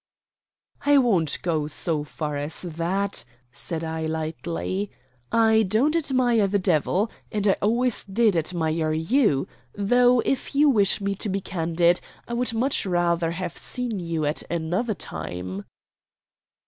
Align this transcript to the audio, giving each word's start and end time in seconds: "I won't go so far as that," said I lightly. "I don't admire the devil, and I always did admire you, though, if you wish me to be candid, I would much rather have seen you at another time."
"I 0.83 0.97
won't 0.97 1.37
go 1.43 1.67
so 1.67 2.03
far 2.03 2.35
as 2.35 2.63
that," 2.63 3.23
said 3.51 3.83
I 3.83 4.07
lightly. 4.07 4.89
"I 5.31 5.61
don't 5.61 5.95
admire 5.95 6.47
the 6.47 6.57
devil, 6.57 7.11
and 7.31 7.47
I 7.47 7.55
always 7.61 8.03
did 8.03 8.35
admire 8.35 8.93
you, 8.93 9.47
though, 9.75 10.19
if 10.21 10.55
you 10.55 10.69
wish 10.71 11.01
me 11.01 11.13
to 11.17 11.29
be 11.29 11.39
candid, 11.39 12.01
I 12.27 12.33
would 12.33 12.51
much 12.51 12.83
rather 12.83 13.29
have 13.33 13.55
seen 13.55 13.99
you 13.99 14.25
at 14.25 14.41
another 14.49 14.95
time." 14.95 15.65